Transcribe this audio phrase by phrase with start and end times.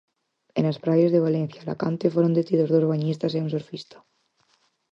[0.57, 3.97] E nas praias de Valencia e Alacante foron detidos dous bañistas e un surfista.